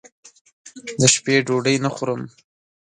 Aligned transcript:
دشپې 1.01 1.35
ډوډۍ 1.47 1.75
نه 1.85 1.89
خورم 1.95 2.21